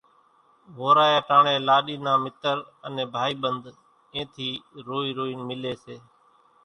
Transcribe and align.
وورايا 0.79 1.19
ٽاڻيَ 1.27 1.55
لاڏِي 1.67 1.95
نان 2.05 2.17
مِتر 2.23 2.57
انين 2.85 3.07
ڀائِي 3.13 3.33
ٻنڌ 3.41 3.63
اين 4.13 4.25
ٿِي 4.33 4.49
روئِي 4.87 5.09
روئينَ 5.17 5.39
مِليَ 5.49 5.73
سي۔ 5.83 5.95